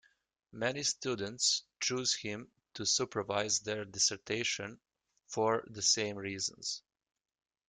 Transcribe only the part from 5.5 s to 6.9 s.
the same reasons.